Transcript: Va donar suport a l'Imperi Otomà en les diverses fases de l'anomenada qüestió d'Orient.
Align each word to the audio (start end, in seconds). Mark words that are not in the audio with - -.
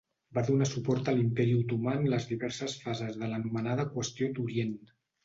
Va 0.35 0.43
donar 0.45 0.67
suport 0.69 1.11
a 1.11 1.13
l'Imperi 1.19 1.53
Otomà 1.57 1.93
en 1.97 2.07
les 2.13 2.25
diverses 2.29 2.79
fases 2.87 3.21
de 3.21 3.29
l'anomenada 3.35 3.87
qüestió 3.93 4.31
d'Orient. 4.39 4.75